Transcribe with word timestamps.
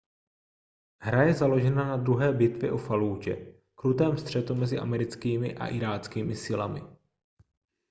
hra 1.01 1.23
je 1.23 1.33
založena 1.33 1.83
na 1.87 1.97
druhé 1.97 2.31
bitvě 2.33 2.71
u 2.71 2.77
fallúdže 2.77 3.37
krutém 3.75 4.17
střetu 4.17 4.55
mezi 4.55 4.79
americkými 4.79 5.55
a 5.57 5.67
iráckými 5.67 6.35
silami 6.35 6.81